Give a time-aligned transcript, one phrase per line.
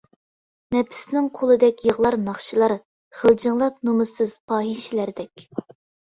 [0.75, 2.73] نەپسىنىڭ قۇلىدەك يىغلار ناخشىلار،
[3.19, 5.45] غىلجىڭلاپ نومۇسسىز پاھىشىلەردەك.